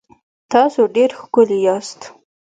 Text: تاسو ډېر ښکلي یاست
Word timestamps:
تاسو 0.51 0.81
ډېر 0.95 1.09
ښکلي 1.19 1.59
یاست 1.67 2.01